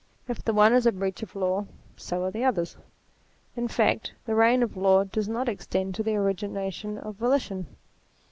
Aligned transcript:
If 0.27 0.43
the 0.43 0.51
one 0.51 0.73
is 0.73 0.87
a 0.87 0.91
breach 0.91 1.21
of 1.21 1.35
law, 1.35 1.67
so 1.95 2.23
are 2.23 2.31
the 2.31 2.43
others. 2.43 2.75
In. 3.55 3.67
fact, 3.67 4.13
the 4.25 4.33
reign 4.33 4.63
of 4.63 4.75
law 4.75 5.03
does 5.03 5.29
not 5.29 5.47
extend 5.47 5.93
to 5.93 6.01
the 6.01 6.15
origina 6.15 6.73
tion 6.73 6.97
of 6.97 7.17
volition. 7.17 7.67